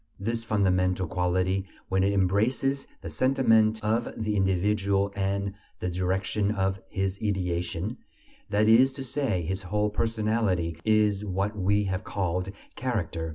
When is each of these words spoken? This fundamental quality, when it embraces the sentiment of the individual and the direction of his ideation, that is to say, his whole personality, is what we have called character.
This 0.19 0.43
fundamental 0.43 1.05
quality, 1.05 1.67
when 1.89 2.01
it 2.03 2.11
embraces 2.11 2.87
the 3.01 3.09
sentiment 3.11 3.83
of 3.83 4.11
the 4.17 4.35
individual 4.35 5.13
and 5.15 5.53
the 5.79 5.89
direction 5.91 6.49
of 6.49 6.79
his 6.89 7.19
ideation, 7.23 7.97
that 8.49 8.67
is 8.67 8.91
to 8.93 9.03
say, 9.03 9.43
his 9.43 9.61
whole 9.61 9.91
personality, 9.91 10.79
is 10.83 11.23
what 11.23 11.55
we 11.55 11.83
have 11.83 12.03
called 12.03 12.51
character. 12.75 13.29